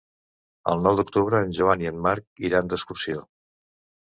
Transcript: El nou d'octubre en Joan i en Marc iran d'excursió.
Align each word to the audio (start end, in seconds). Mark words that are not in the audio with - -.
El 0.71 0.79
nou 0.87 0.97
d'octubre 0.99 1.41
en 1.47 1.53
Joan 1.57 1.83
i 1.85 1.91
en 1.93 2.01
Marc 2.07 2.45
iran 2.49 2.73
d'excursió. 2.73 3.23